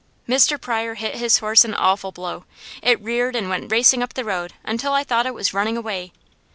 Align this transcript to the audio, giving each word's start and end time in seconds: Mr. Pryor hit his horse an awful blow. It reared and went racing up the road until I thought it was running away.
Mr. 0.27 0.59
Pryor 0.59 0.95
hit 0.95 1.13
his 1.17 1.37
horse 1.37 1.63
an 1.63 1.75
awful 1.75 2.11
blow. 2.11 2.45
It 2.81 2.99
reared 2.99 3.35
and 3.35 3.51
went 3.51 3.71
racing 3.71 4.01
up 4.01 4.15
the 4.15 4.25
road 4.25 4.53
until 4.63 4.93
I 4.93 5.03
thought 5.03 5.27
it 5.27 5.35
was 5.35 5.53
running 5.53 5.77
away. 5.77 6.11